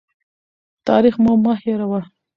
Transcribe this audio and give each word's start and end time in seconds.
تاریخ 0.87 1.15
مو 1.23 1.31
مه 1.43 1.53
هېروه. 1.63 2.01